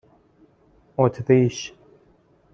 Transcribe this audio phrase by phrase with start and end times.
[0.97, 1.73] اتریش